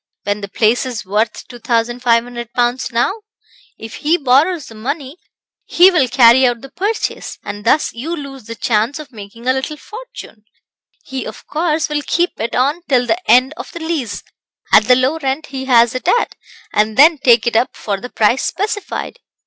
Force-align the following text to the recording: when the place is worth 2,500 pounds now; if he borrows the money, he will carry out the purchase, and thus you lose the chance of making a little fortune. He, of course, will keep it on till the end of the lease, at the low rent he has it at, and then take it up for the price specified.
when 0.23 0.41
the 0.41 0.47
place 0.47 0.83
is 0.83 1.05
worth 1.05 1.47
2,500 1.47 2.51
pounds 2.53 2.91
now; 2.91 3.13
if 3.77 3.97
he 3.97 4.17
borrows 4.17 4.65
the 4.65 4.73
money, 4.73 5.15
he 5.65 5.91
will 5.91 6.07
carry 6.07 6.43
out 6.47 6.61
the 6.61 6.71
purchase, 6.71 7.37
and 7.43 7.65
thus 7.65 7.93
you 7.93 8.15
lose 8.15 8.45
the 8.45 8.55
chance 8.55 8.97
of 8.97 9.11
making 9.11 9.45
a 9.45 9.53
little 9.53 9.77
fortune. 9.77 10.43
He, 11.03 11.23
of 11.23 11.45
course, 11.45 11.87
will 11.87 12.01
keep 12.07 12.31
it 12.39 12.55
on 12.55 12.81
till 12.89 13.05
the 13.05 13.19
end 13.29 13.53
of 13.57 13.71
the 13.73 13.79
lease, 13.79 14.23
at 14.73 14.85
the 14.85 14.95
low 14.95 15.19
rent 15.19 15.45
he 15.53 15.65
has 15.65 15.93
it 15.93 16.07
at, 16.07 16.33
and 16.73 16.97
then 16.97 17.19
take 17.19 17.45
it 17.45 17.55
up 17.55 17.75
for 17.75 18.01
the 18.01 18.09
price 18.09 18.43
specified. 18.43 19.19